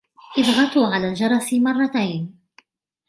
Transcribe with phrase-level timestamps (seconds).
[0.37, 2.37] اضغطوا على الجرس مرتين.